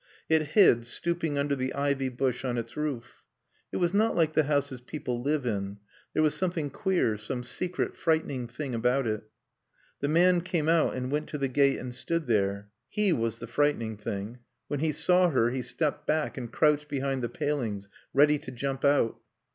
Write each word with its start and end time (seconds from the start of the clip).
It 0.27 0.41
hid, 0.57 0.87
stooping 0.87 1.37
under 1.37 1.55
the 1.55 1.75
ivy 1.75 2.09
bush 2.09 2.43
on 2.43 2.57
its 2.57 2.75
roof. 2.75 3.21
It 3.71 3.77
was 3.77 3.93
not 3.93 4.15
like 4.15 4.33
the 4.33 4.45
houses 4.45 4.81
people 4.81 5.21
live 5.21 5.45
in; 5.45 5.77
there 6.15 6.23
was 6.23 6.33
something 6.33 6.71
queer, 6.71 7.17
some 7.17 7.43
secret, 7.43 7.95
frightening 7.95 8.47
thing 8.47 8.73
about 8.73 9.05
it. 9.05 9.25
The 9.99 10.07
man 10.07 10.41
came 10.41 10.67
out 10.67 10.95
and 10.95 11.11
went 11.11 11.27
to 11.29 11.37
the 11.37 11.47
gate 11.47 11.77
and 11.77 11.93
stood 11.93 12.25
there. 12.25 12.71
He 12.89 13.13
was 13.13 13.37
the 13.37 13.45
frightening 13.45 13.95
thing. 13.95 14.39
When 14.67 14.79
he 14.79 14.91
saw 14.91 15.29
her 15.29 15.51
he 15.51 15.61
stepped 15.61 16.07
back 16.07 16.35
and 16.35 16.51
crouched 16.51 16.87
behind 16.87 17.21
the 17.23 17.29
palings, 17.29 17.87
ready 18.11 18.39
to 18.39 18.49
jump 18.49 18.83
out. 18.83 19.19